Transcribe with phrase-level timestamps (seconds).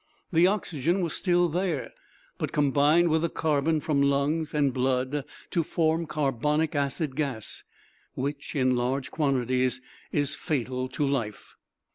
[0.33, 1.91] The oxygen was still there,
[2.39, 7.63] but combined with the carbon from lungs and blood to form carbonic acid gas,
[8.15, 9.79] which, in large quantities,
[10.11, 11.55] is fatal to life.